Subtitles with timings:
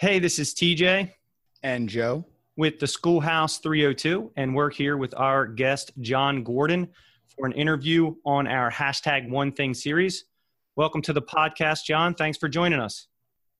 [0.00, 1.10] Hey, this is TJ
[1.64, 2.24] and Joe
[2.56, 6.86] with the Schoolhouse 302, and we're here with our guest, Jon Gordon,
[7.34, 10.26] for an interview on our hashtag One Thing series.
[10.76, 12.14] Welcome to the podcast, Jon.
[12.14, 13.08] Thanks for joining us.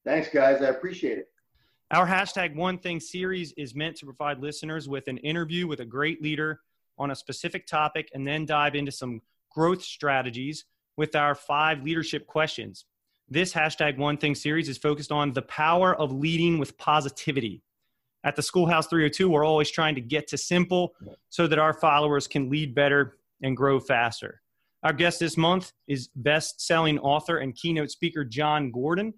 [0.05, 0.63] Thanks, guys.
[0.63, 1.27] I appreciate it.
[1.91, 5.85] Our hashtag One Thing series is meant to provide listeners with an interview with a
[5.85, 6.61] great leader
[6.99, 10.67] on a specific topic and then dive into some growth strategies
[10.97, 12.85] with our five leadership questions.
[13.31, 17.63] This hashtag One Thing series is focused on the power of leading with positivity.
[18.25, 20.95] At the Schoolhouse 302, we're always trying to get to simple
[21.29, 24.41] so that our followers can lead better and grow faster.
[24.83, 29.13] Our guest this month is best selling author and keynote speaker Jon Gordon.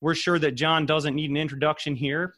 [0.00, 2.34] We're sure that Jon doesn't need an introduction here,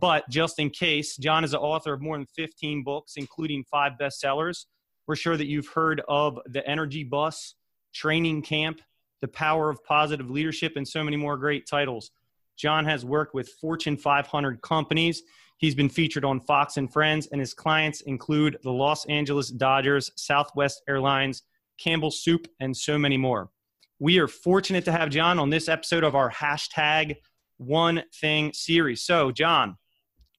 [0.00, 3.92] but just in case, Jon is the author of more than 15 books, including five
[4.00, 4.64] bestsellers.
[5.06, 7.54] We're sure that you've heard of The Energy Bus,
[7.94, 8.80] Training Camp,
[9.20, 12.10] the Power of Positive Leadership, and so many more great titles.
[12.56, 15.22] Jon has worked with Fortune 500 companies.
[15.58, 20.10] He's been featured on Fox and Friends, and his clients include the Los Angeles Dodgers,
[20.16, 21.42] Southwest Airlines,
[21.78, 23.50] Campbell Soup, and so many more.
[23.98, 27.16] We are fortunate to have Jon on this episode of our hashtag
[27.56, 29.02] One Thing series.
[29.02, 29.76] So, Jon,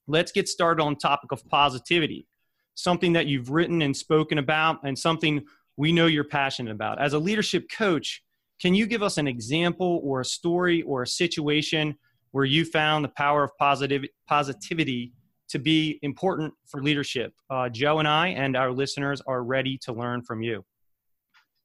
[0.08, 2.28] let's get started on topic of positivity,
[2.76, 5.44] something that you've written and spoken about, and something
[5.78, 7.02] we know you're passionate about.
[7.02, 8.24] As a leadership coach,
[8.60, 11.96] can you give us an example or a story or a situation
[12.32, 15.14] where you found the power of positive, positivity
[15.50, 17.34] to be important for leadership?
[17.50, 20.66] Uh, Joe and I and our listeners are ready to learn from you.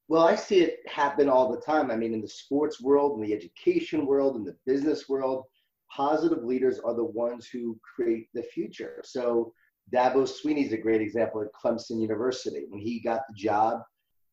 [0.09, 1.91] Well, I see it happen all the time.
[1.91, 5.45] I mean, in the sports world, in the education world, in the business world,
[5.91, 9.01] positive leaders are the ones who create the future.
[9.05, 9.55] So,
[9.93, 12.67] Dabo Swinney is a great example at Clemson University.
[12.69, 13.81] When he got the job,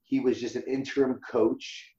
[0.03, 1.89] he was just an interim coach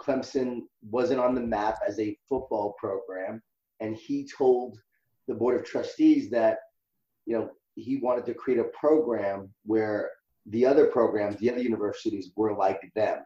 [0.00, 3.42] Clemson wasn't on the map as a football program,
[3.80, 4.78] and he told
[5.28, 6.58] the board of trustees that
[7.26, 10.10] you know he wanted to create a program where
[10.46, 13.18] the other programs, the other universities were like them,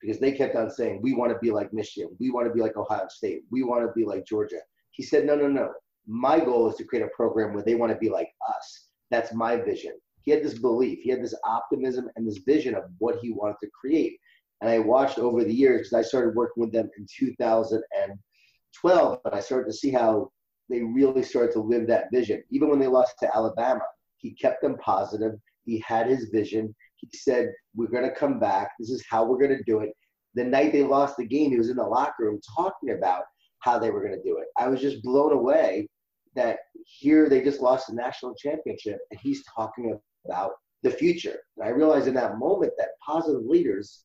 [0.00, 2.60] because they kept on saying we want to be like Michigan, we want to be
[2.60, 4.60] like Ohio State, we want to be like Georgia.
[4.90, 5.72] He said, no, no, no.
[6.06, 8.88] My goal is to create a program where they want to be like us.
[9.10, 9.92] That's my vision.
[10.22, 13.56] He had this belief, he had this optimism and this vision of what he wanted
[13.62, 14.18] to create.
[14.60, 19.34] And I watched over the years because I started working with them in 2012, and
[19.34, 20.30] I started to see how
[20.70, 22.42] they really started to live that vision.
[22.50, 23.82] Even when they lost to Alabama,
[24.16, 25.32] he kept them positive.
[25.64, 26.74] He had his vision.
[26.96, 28.70] He said, We're going to come back.
[28.78, 29.90] This is how we're going to do it.
[30.34, 33.24] The night they lost the game, he was in the locker room talking about
[33.60, 34.46] how they were going to do it.
[34.58, 35.88] I was just blown away
[36.34, 41.38] that here they just lost the national championship and he's talking about the future.
[41.56, 44.04] And I realized in that moment that positive leaders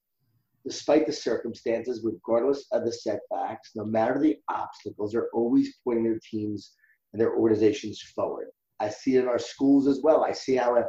[0.69, 6.19] despite the circumstances, regardless of the setbacks, no matter the obstacles, are always pointing their
[6.29, 6.73] teams
[7.11, 8.47] and their organizations forward.
[8.79, 10.23] I see it in our schools as well.
[10.23, 10.85] I see how a,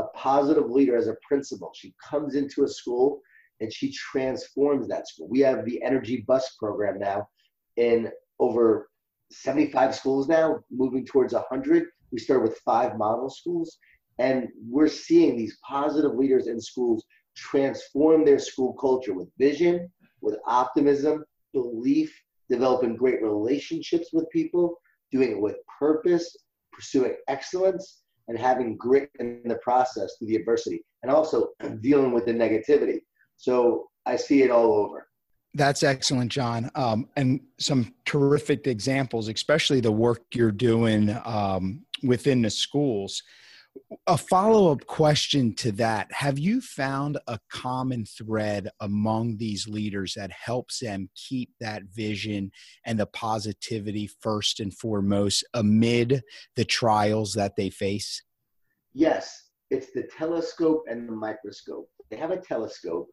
[0.00, 3.20] a positive leader as a principal, she comes into a school
[3.60, 5.28] and she transforms that school.
[5.28, 7.28] We have the Energy Bus program now
[7.76, 8.90] in over
[9.32, 11.86] 75 schools now, moving towards 100.
[12.12, 13.76] We started with five model schools,
[14.18, 17.04] and we're seeing these positive leaders in schools
[17.36, 22.14] transform their school culture with vision, with optimism, belief,
[22.48, 24.80] developing great relationships with people,
[25.12, 26.36] doing it with purpose,
[26.72, 32.26] pursuing excellence, and having grit in the process through the adversity, and also dealing with
[32.26, 33.00] the negativity.
[33.36, 35.08] So I see it all over.
[35.54, 36.70] That's excellent, Jon.
[36.74, 43.22] Um, and some terrific examples, especially the work you're doing um, within the schools
[44.06, 50.14] a follow up question to that Have you found a common thread among these leaders
[50.14, 52.50] that helps them keep that vision
[52.84, 56.22] and the positivity first and foremost amid
[56.54, 58.22] the trials that they face?
[58.92, 61.88] Yes, it's the telescope and the microscope.
[62.10, 63.08] They have a telescope,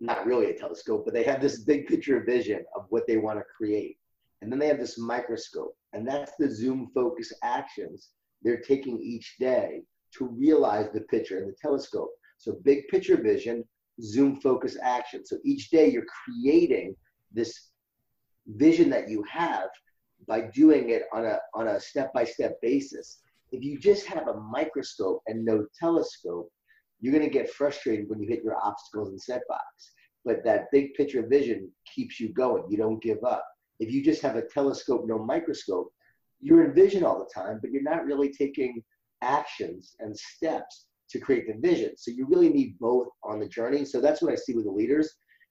[0.00, 3.38] not really a telescope, but they have this big picture vision of what they want
[3.38, 3.98] to create.
[4.40, 8.10] And then they have this microscope, and that's the zoom focus actions
[8.42, 9.82] they're taking each day
[10.16, 12.10] to realize the picture in the telescope.
[12.38, 13.64] So big picture vision,
[14.00, 15.26] zoom focus action.
[15.26, 16.94] So each day you're creating
[17.32, 17.70] this
[18.46, 19.68] vision that you have
[20.26, 23.20] by doing it on a on a step-by-step basis.
[23.50, 26.50] If you just have a microscope and no telescope,
[27.00, 29.92] you're going to get frustrated when you hit your obstacles and setbacks.
[30.24, 32.64] But that big picture vision keeps you going.
[32.68, 33.44] You don't give up.
[33.80, 35.92] If you just have a telescope, no microscope,
[36.40, 38.82] you're in vision all the time, but you're not really taking
[39.22, 41.92] actions and steps to create the vision.
[41.96, 43.84] So you really need both on the journey.
[43.84, 45.10] So that's what I see with the leaders.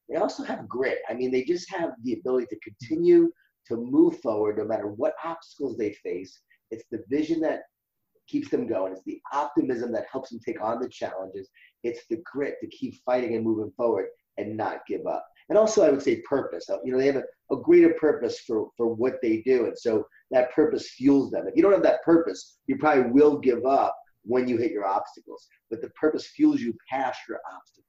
[0.09, 0.99] They also have grit.
[1.09, 3.31] I mean, they just have the ability to continue
[3.67, 6.39] to move forward no matter what obstacles they face.
[6.71, 7.61] It's the vision that
[8.27, 8.93] keeps them going.
[8.93, 11.49] It's the optimism that helps them take on the challenges.
[11.83, 14.07] It's the grit to keep fighting and moving forward
[14.37, 15.25] and not give up.
[15.49, 16.67] And also, I would say purpose.
[16.83, 19.65] You know, they have a, a greater purpose for, for what they do.
[19.65, 21.47] And so that purpose fuels them.
[21.47, 24.85] If you don't have that purpose, you probably will give up when you hit your
[24.85, 25.47] obstacles.
[25.69, 27.83] But the purpose fuels you past your obstacles.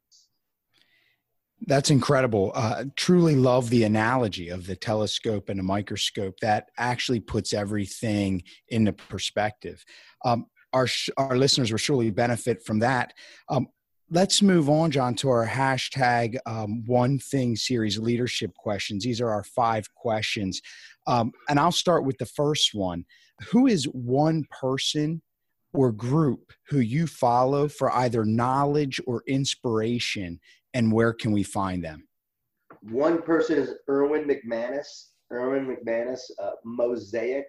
[1.66, 2.52] That's incredible.
[2.54, 6.38] Uh, truly love the analogy of the telescope and a microscope.
[6.40, 9.84] That actually puts everything into perspective.
[10.24, 13.14] Um, our our listeners will surely benefit from that.
[13.48, 13.68] Um,
[14.10, 19.04] let's move on, Jon, to our hashtag um, one thing series leadership questions.
[19.04, 20.60] These are our five questions,
[21.06, 23.04] um, and I'll start with the first one.
[23.50, 25.22] Who is one person
[25.72, 30.40] or group who you follow for either knowledge or inspiration
[30.74, 32.06] and where can we find them?
[32.82, 35.08] One person is Erwin McManus.
[35.32, 37.46] Erwin McManus, uh, Mosaic.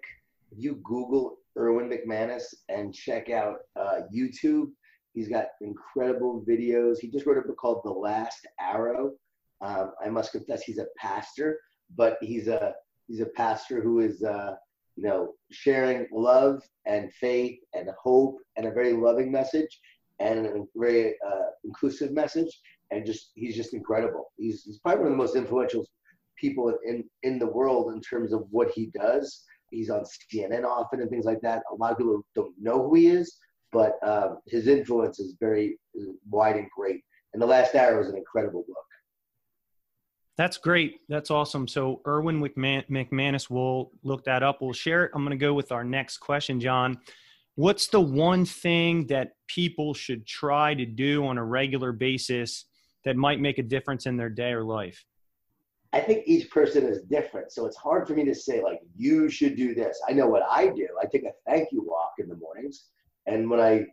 [0.52, 4.70] If you Google Erwin McManus and check out uh, YouTube,
[5.12, 6.98] he's got incredible videos.
[6.98, 9.12] He just wrote a book called The Last Arrow.
[9.60, 11.58] Um, I must confess, he's a pastor,
[11.96, 12.74] but he's a
[13.08, 14.54] he's a pastor who is uh,
[14.96, 19.80] you know sharing love and faith and hope and a very loving message
[20.18, 22.60] and a very uh, inclusive message
[22.90, 24.32] and just he's just incredible.
[24.36, 25.84] He's, he's probably one of the most influential
[26.36, 29.44] people in in the world in terms of what he does.
[29.70, 31.62] He's on CNN often and things like that.
[31.70, 33.38] A lot of people don't know who he is,
[33.72, 35.78] but um, his influence is very
[36.28, 37.02] wide and great.
[37.32, 38.76] And The Last Arrow is an incredible book.
[40.36, 41.00] That's great.
[41.08, 41.68] That's awesome.
[41.68, 44.62] So Erwin McMan- McManus, we'll look that up.
[44.62, 45.12] We'll share it.
[45.14, 46.98] I'm going to go with our next question, Jon.
[47.56, 52.64] What's the one thing that people should try to do on a regular basis
[53.04, 55.04] that might make a difference in their day or life?
[55.92, 57.52] I think each person is different.
[57.52, 60.00] So it's hard for me to say, like, you should do this.
[60.08, 60.88] I know what I do.
[61.02, 62.86] I take a thank you walk in the mornings.
[63.30, 63.86] And when I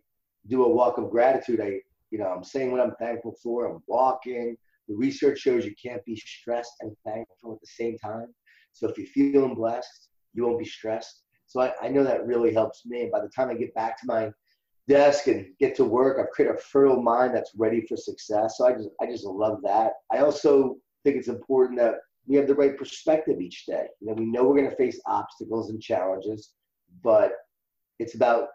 [0.47, 1.79] do a walk of gratitude, I,
[2.11, 3.65] you know, I'm saying what I'm thankful for.
[3.65, 4.57] I'm walking.
[4.87, 8.33] The research shows you can't be stressed and thankful at the same time.
[8.71, 11.23] So if you're feeling blessed, you won't be stressed.
[11.47, 13.03] So I, I know that really helps me.
[13.03, 14.31] And by the time I get back to my
[14.87, 16.17] desk and get to work.
[16.19, 18.57] I've created a fertile mind that's ready for success.
[18.57, 19.93] So I just I just love that.
[20.11, 21.95] I also think it's important that
[22.25, 23.87] we have the right perspective each day.
[24.01, 26.51] You know, we know we're going to face obstacles and challenges,
[27.03, 27.33] but
[27.99, 28.49] it's about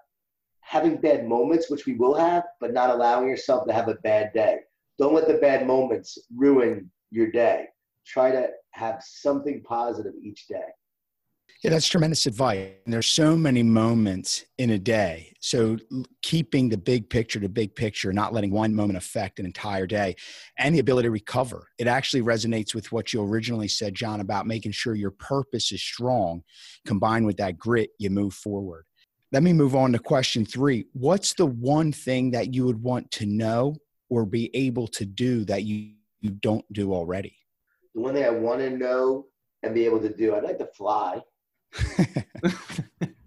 [0.62, 4.32] having bad moments, which we will have, but not allowing yourself to have a bad
[4.32, 4.58] day.
[4.98, 7.66] Don't let the bad moments ruin your day.
[8.06, 10.64] Try to have something positive each day.
[11.62, 12.70] Yeah, that's tremendous advice.
[12.84, 15.32] And there's so many moments in a day.
[15.40, 15.78] So
[16.20, 20.16] keeping the big picture to big picture, not letting one moment affect an entire day,
[20.58, 21.68] and the ability to recover.
[21.78, 25.82] It actually resonates with what you originally said, Jon, about making sure your purpose is
[25.82, 26.42] strong.
[26.84, 28.86] Combined with that grit, you move forward.
[29.32, 30.84] Let me move on to question three.
[30.92, 33.76] What's the one thing that you would want to know
[34.10, 37.34] or be able to do that you, you don't do already?
[37.94, 39.26] The one thing I want to know
[39.62, 41.22] and be able to do, I'd like to fly.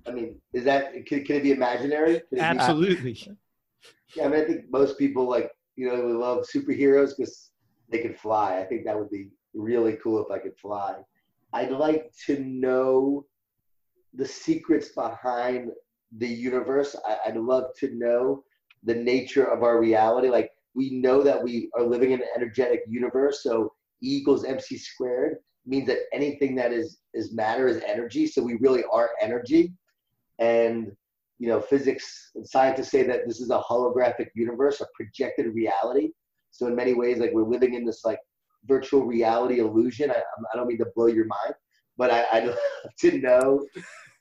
[0.07, 2.21] I mean, is that can, can it be imaginary?
[2.31, 3.13] It Absolutely.
[3.13, 3.31] Be,
[4.15, 7.49] yeah, I mean, I think most people like you know we love superheroes because
[7.89, 8.59] they can fly.
[8.59, 10.97] I think that would be really cool if I could fly.
[11.53, 13.25] I'd like to know
[14.13, 15.71] the secrets behind
[16.17, 16.95] the universe.
[17.07, 18.43] I, would love to know
[18.83, 20.29] the nature of our reality.
[20.29, 24.77] Like we know that we are living in an energetic universe, so E equals MC
[24.77, 28.27] squared means that anything that is is matter is energy.
[28.27, 29.73] So we really are energy,
[30.39, 30.91] and
[31.39, 36.09] you know, physics and scientists say that this is a holographic universe, a projected reality.
[36.51, 38.19] So in many ways, like we're living in this like
[38.65, 40.11] virtual reality illusion.
[40.11, 41.53] I, I don't mean to blow your mind,
[41.97, 42.57] but I, I'd love
[42.99, 43.65] to know,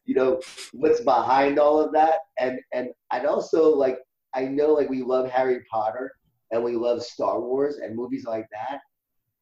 [0.04, 0.40] you know,
[0.72, 2.18] what's behind all of that.
[2.38, 3.98] And and I'd also like
[4.34, 6.12] I know like we love Harry Potter
[6.50, 8.80] and we love Star Wars and movies like that.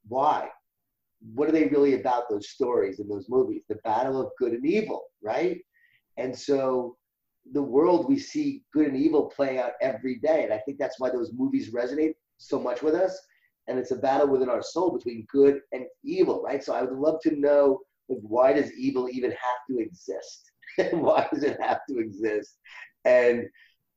[0.09, 0.49] Why?
[1.35, 4.67] what are they really about those stories and those movies the battle of good and
[4.67, 5.61] evil right
[6.17, 6.97] and so
[7.53, 10.99] the world we see good and evil play out every day and i think that's
[10.99, 13.19] why those movies resonate so much with us
[13.69, 16.99] and it's a battle within our soul between good and evil right so i would
[16.99, 20.52] love to know like, why does evil even have to exist
[20.93, 22.59] why does it have to exist
[23.05, 23.47] and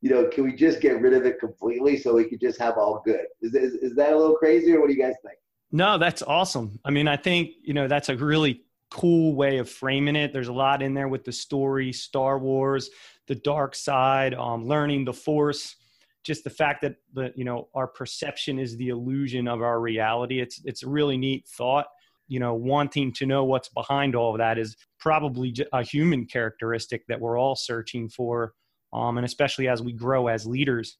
[0.01, 2.77] you know can we just get rid of it completely so we could just have
[2.77, 5.37] all good is, is, is that a little crazy or what do you guys think
[5.75, 6.79] no, that's awesome.
[6.85, 10.31] I mean, I think, you know, that's a really cool way of framing it.
[10.31, 12.89] There's a lot in there with the story, Star Wars,
[13.27, 15.75] the dark side, um, learning the force,
[16.23, 20.39] just the fact that the, you know, our perception is the illusion of our reality.
[20.39, 21.87] It's, it's a really neat thought.
[22.27, 27.05] You know wanting to know what's behind all of that is probably a human characteristic
[27.07, 28.53] that we're all searching for
[28.95, 30.97] um, and especially as we grow as leaders.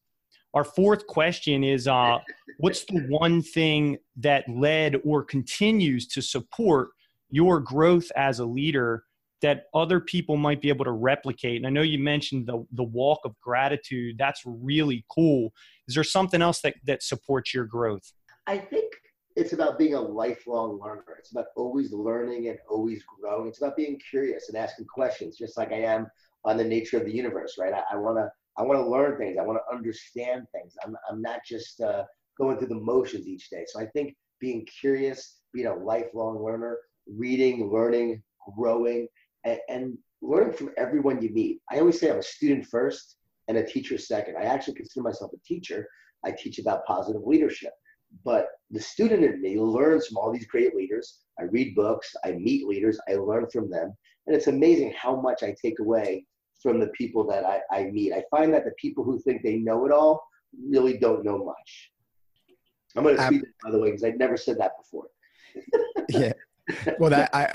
[0.54, 2.18] Our fourth question is uh,
[2.58, 6.90] what's the one thing that led or continues to support
[7.30, 9.04] your growth as a leader
[9.42, 11.56] that other people might be able to replicate?
[11.56, 14.16] And i know you mentioned the, the walk of gratitude.
[14.18, 15.52] That's really cool.
[15.88, 18.12] Is there something else that, that supports your growth?
[18.46, 18.92] I think
[19.36, 21.16] it's about being a lifelong learner.
[21.18, 23.48] It's about always learning and always growing.
[23.48, 26.06] It's about being curious and asking questions, just like I am
[26.44, 27.74] on the nature of the universe, right?
[27.90, 29.36] I, want to I want to learn things.
[29.38, 30.74] I want to understand things.
[30.82, 32.04] I'm I'm not just uh,
[32.38, 33.64] going through the motions each day.
[33.66, 38.22] So I think being curious, being a lifelong learner, reading, learning,
[38.56, 39.06] growing,
[39.44, 41.60] and, and learning from everyone you meet.
[41.70, 43.16] I always say I'm a student first
[43.48, 44.36] and a teacher second.
[44.38, 45.86] I actually consider myself a teacher.
[46.24, 47.72] I teach about positive leadership.
[48.24, 51.20] But the student in me learns from all these great leaders.
[51.38, 53.96] I read books, I meet leaders, I learn from them.
[54.26, 56.24] And it's amazing how much I take away
[56.62, 58.12] from the people that I, I meet.
[58.12, 60.26] I find that the people who think they know it all
[60.68, 61.90] really don't know much.
[62.96, 65.06] I'm going to speak, by the way, because I'd never said that before.
[66.08, 66.32] yeah.
[66.98, 67.54] Well, that I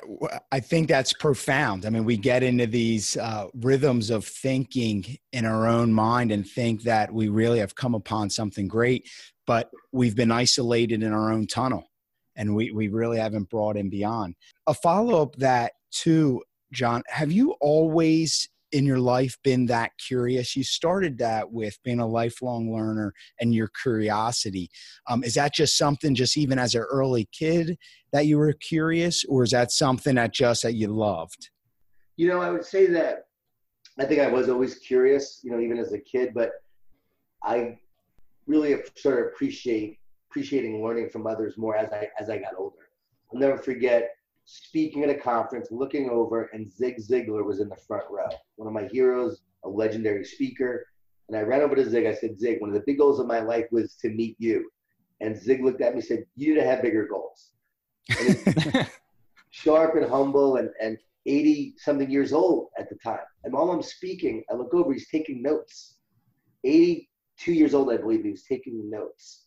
[0.54, 1.86] I think that's profound.
[1.86, 6.48] I mean, we get into these uh, rhythms of thinking in our own mind and
[6.48, 9.10] think that we really have come upon something great
[9.52, 11.84] but we've been isolated in our own tunnel
[12.38, 14.34] and we, we really haven't brought in beyond.
[14.66, 16.42] A follow up that too,
[16.72, 20.56] Jon, have you always in your life been that curious?
[20.56, 24.70] You started that with being a lifelong learner and your curiosity.
[25.10, 27.78] Um, is that just something, just even as an early kid,
[28.14, 31.50] that you were curious, or is that something that just that you loved?
[32.16, 33.26] You know, I would say that
[34.00, 36.52] I think I was always curious, you know, even as a kid, but
[37.44, 37.78] I
[38.52, 42.90] really started appreciate appreciating learning from others more as I as I got older.
[43.32, 44.10] I'll never forget
[44.46, 48.30] speaking at a conference, looking over, and Zig Ziglar was in the front row.
[48.56, 50.86] One of my heroes, a legendary speaker.
[51.30, 52.06] And I ran over to Zig.
[52.06, 54.70] I said, Zig, one of the big goals of my life was to meet you.
[55.22, 57.52] And Zig looked at me and said, You need to have bigger goals.
[59.52, 63.20] sharp and humble and, and 80 something years old at the time.
[63.44, 65.98] And while I'm speaking, I look over, he's taking notes.
[66.64, 67.10] 80
[67.42, 69.46] two years old, I believe, he was taking notes.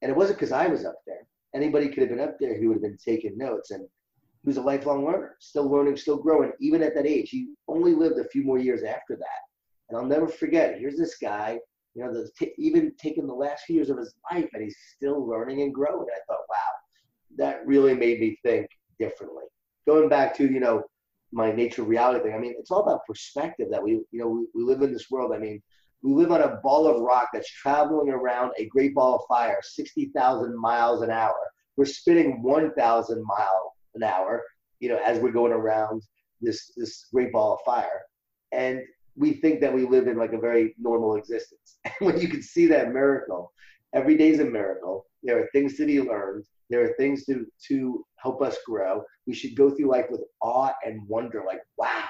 [0.00, 1.26] And it wasn't because I was up there.
[1.54, 3.70] Anybody could have been up there who would have been taking notes.
[3.70, 3.86] And
[4.42, 7.30] he was a lifelong learner, still learning, still growing, even at that age.
[7.30, 9.40] He only lived a few more years after that.
[9.88, 11.58] And I'll never forget, here's this guy,
[11.94, 15.26] you know, t- even taking the last few years of his life, and he's still
[15.26, 16.06] learning and growing.
[16.08, 16.72] I thought, wow,
[17.36, 18.66] that really made me think
[18.98, 19.44] differently.
[19.86, 20.82] Going back to, you know,
[21.32, 24.46] my nature reality thing, I mean, it's all about perspective that we, you know, we,
[24.54, 25.32] we live in this world.
[25.34, 25.62] I mean,
[26.02, 29.60] we live on a ball of rock that's traveling around a great ball of fire,
[29.62, 31.36] 60,000 miles an hour.
[31.76, 34.42] We're spinning 1,000 mile an hour,
[34.80, 36.02] you know, as we're going around
[36.40, 38.02] this this great ball of fire,
[38.50, 38.80] and
[39.14, 41.78] we think that we live in like a very normal existence.
[41.84, 43.52] And when you can see that miracle,
[43.94, 45.06] every day is a miracle.
[45.22, 46.44] There are things to be learned.
[46.68, 49.04] There are things to to help us grow.
[49.26, 52.08] We should go through life with awe and wonder, like, wow,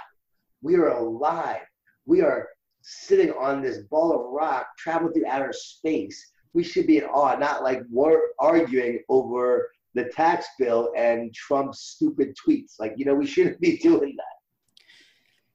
[0.62, 1.66] we are alive.
[2.06, 2.49] We are
[2.82, 7.36] sitting on this ball of rock, traveling through outer space, we should be in awe,
[7.36, 12.74] not like we're arguing over the tax bill and Trump's stupid tweets.
[12.78, 14.24] Like, you know, we shouldn't be doing that.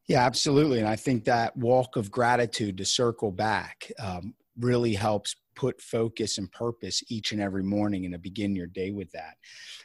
[0.07, 0.79] Yeah, absolutely.
[0.79, 6.37] And I think that walk of gratitude to circle back um, really helps put focus
[6.37, 9.35] and purpose each and every morning and to begin your day with that.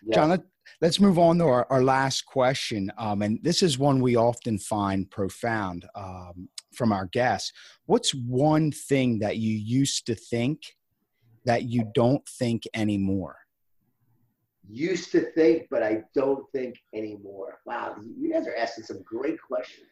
[0.05, 0.15] Yeah.
[0.15, 0.43] Jon, let,
[0.83, 2.93] us move on to our, our last question.
[2.99, 7.53] Um, and this is one we often find profound um, from our guests.
[7.87, 10.61] What's one thing that you used to think
[11.47, 13.37] that you don't think anymore?
[14.69, 17.59] Used to think, but I don't think anymore.
[17.67, 19.89] Wow, you guys are asking some great questions.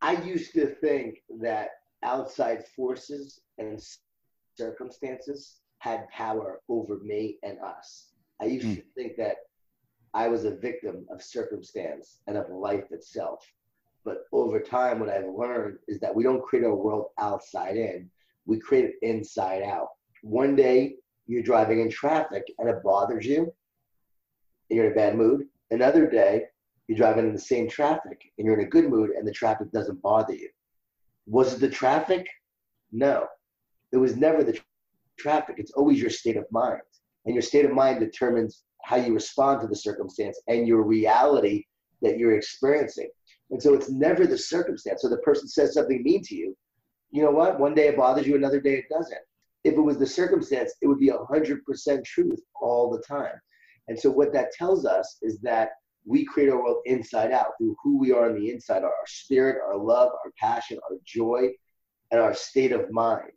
[0.00, 1.70] I used to think that
[2.02, 3.78] outside forces and
[4.60, 8.08] circumstances had power over me and us.
[8.42, 8.76] I used mm.
[8.76, 9.36] to think that
[10.12, 13.40] I was a victim of circumstance and of life itself.
[14.04, 18.10] But over time, what I've learned is that we don't create our world outside in,
[18.46, 19.88] we create it inside out.
[20.22, 23.42] One day, you're driving in traffic and it bothers you,
[24.68, 25.46] and you're in a bad mood.
[25.70, 26.44] Another day,
[26.88, 29.70] you're driving in the same traffic and you're in a good mood and the traffic
[29.70, 30.48] doesn't bother you.
[31.26, 32.26] Was it the traffic?
[32.90, 33.26] No.
[33.92, 34.58] It was never the
[35.18, 35.56] traffic.
[35.58, 36.80] It's always your state of mind.
[37.26, 41.64] And your state of mind determines how you respond to the circumstance and your reality
[42.02, 43.10] that you're experiencing.
[43.50, 45.02] And so it's never the circumstance.
[45.02, 46.56] So the person says something mean to you.
[47.10, 47.58] You know what?
[47.58, 49.18] One day it bothers you, another day it doesn't.
[49.64, 53.34] If it was the circumstance, it would be 100% truth all the time.
[53.88, 55.70] And so what that tells us is that
[56.06, 59.58] we create our world inside out through who we are on the inside, our spirit,
[59.62, 61.48] our love, our passion, our joy,
[62.10, 63.32] and our state of mind.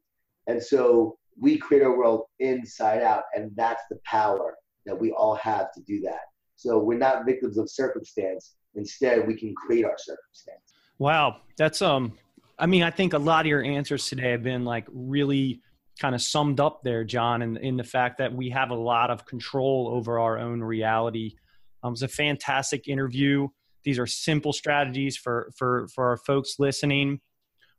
[0.47, 5.35] And so we create our world inside out, and that's the power that we all
[5.35, 6.19] have to do that.
[6.55, 8.55] So we're not victims of circumstance.
[8.75, 10.73] Instead, we can create our circumstance.
[11.00, 12.17] Wow, that's um.
[12.59, 15.62] I mean, I think a lot of your answers today have been like really
[16.00, 19.09] kind of summed up there, Jon, in, in the fact that we have a lot
[19.09, 21.35] of control over our own reality.
[21.83, 23.47] Um, it was a fantastic interview.
[23.83, 27.19] These are simple strategies for for for our folks listening.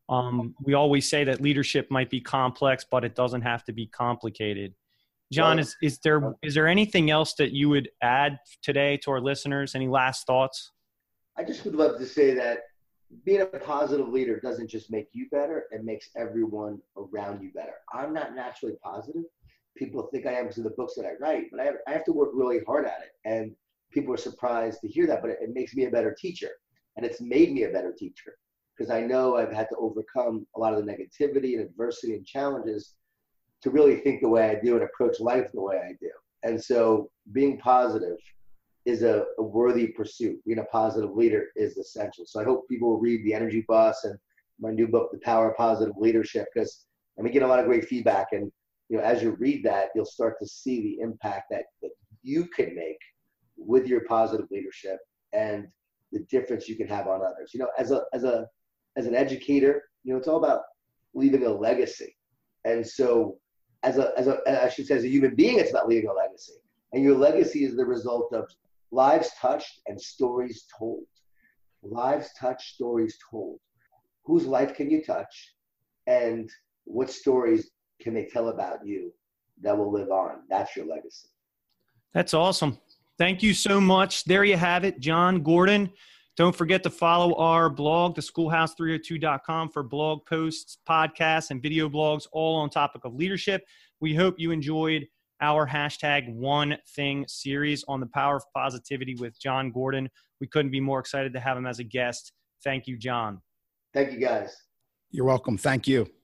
[0.09, 3.87] Um, we always say that leadership might be complex, but it doesn't have to be
[3.87, 4.75] complicated.
[5.33, 9.21] Jon, is, is there is there anything else that you would add today to our
[9.21, 9.75] listeners?
[9.75, 10.71] Any last thoughts?
[11.37, 12.59] I just would love to say that
[13.25, 17.75] being a positive leader doesn't just make you better, it makes everyone around you better.
[17.93, 19.23] I'm not naturally positive.
[19.77, 21.93] People think I am because of the books that I write, but I have, I
[21.93, 23.13] have to work really hard at it.
[23.25, 23.53] And
[23.93, 26.51] people are surprised to hear that, but it, it makes me a better teacher.
[26.97, 28.37] And it's made me a better teacher
[28.77, 32.27] because I know I've had to overcome a lot of the negativity and adversity and
[32.27, 32.95] challenges
[33.63, 36.11] to really think the way I do and approach life the way I do.
[36.43, 38.19] And so being positive
[38.85, 40.45] is a, a, worthy pursuit.
[40.45, 42.27] Being a positive leader is essential.
[42.27, 44.19] So I hope people will read The Energy Bus and
[44.61, 46.85] my new book, The Power of Positive Leadership, because
[47.17, 48.29] and we get a lot of great feedback.
[48.33, 48.51] And
[48.89, 52.47] you know, as you read that, you'll start to see the impact that, that you
[52.47, 52.99] can make
[53.57, 54.99] with your positive leadership
[55.33, 55.67] and
[56.13, 57.53] the difference you can have on others.
[57.55, 58.47] You know, as a as a
[58.97, 60.63] as an educator, you know, it's all about
[61.15, 62.17] leaving a legacy.
[62.65, 63.39] And so
[63.83, 66.13] as a as a I should say as a human being, it's about leaving a
[66.13, 66.55] legacy.
[66.93, 68.49] And your legacy is the result of
[68.91, 71.05] lives touched and stories told.
[71.83, 73.59] Lives touched, stories told.
[74.25, 75.55] Whose life can you touch?
[76.07, 76.49] And
[76.85, 77.71] what stories
[78.01, 79.13] can they tell about you
[79.63, 80.43] that will live on?
[80.49, 81.29] That's your legacy.
[82.15, 82.79] That's awesome.
[83.19, 84.25] Thank you so much.
[84.25, 85.91] There you have it, Jon Gordon.
[86.37, 92.57] Don't forget to follow our blog, theschoolhouse302.com, for blog posts, podcasts, and video blogs, all
[92.57, 93.65] on topic of leadership.
[94.01, 95.07] We hope you enjoyed
[95.41, 100.09] our hashtag one thing series on the power of positivity with Jon Gordon.
[100.41, 102.33] We couldn't be more excited to have him as a guest.
[102.65, 103.41] Thank you, Jon.
[103.93, 104.57] Thank you, guys.
[105.13, 105.57] You're welcome.
[105.57, 106.11] Thank you.